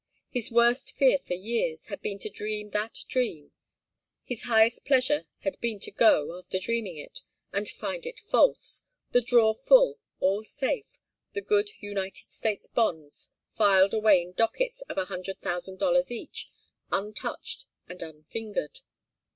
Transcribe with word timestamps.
His 0.31 0.49
worst 0.51 0.93
fear 0.95 1.19
for 1.19 1.35
years 1.35 1.85
had 1.89 2.01
been 2.01 2.17
to 2.17 2.29
dream 2.31 2.71
that 2.71 2.97
dream 3.07 3.51
his 4.23 4.45
highest 4.45 4.83
pleasure 4.83 5.27
had 5.41 5.61
been 5.61 5.79
to 5.81 5.91
go, 5.91 6.35
after 6.39 6.57
dreaming 6.57 6.97
it, 6.97 7.21
and 7.53 7.69
find 7.69 8.07
it 8.07 8.19
false, 8.19 8.81
the 9.11 9.21
drawer 9.21 9.53
full, 9.53 9.99
all 10.19 10.43
safe, 10.43 10.97
the 11.33 11.41
good 11.41 11.69
United 11.83 12.31
States 12.31 12.65
Bonds 12.67 13.29
filed 13.51 13.93
away 13.93 14.23
in 14.23 14.31
dockets 14.33 14.81
of 14.89 14.97
a 14.97 15.05
hundred 15.05 15.39
thousand 15.39 15.77
dollars 15.77 16.11
each, 16.11 16.49
untouched 16.91 17.67
and 17.87 18.01
unfingered. 18.01 18.79